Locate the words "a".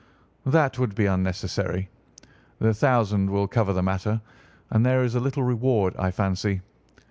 5.13-5.19